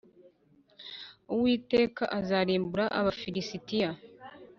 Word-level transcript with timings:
Uwiteka 1.35 2.03
azarimbura 2.19 2.85
Abafilisitiya 2.99 3.89